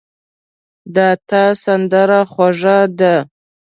د 0.95 0.97
تا 1.29 1.43
سندره 1.63 2.21
خوږه 2.31 2.77
ده 2.99 3.15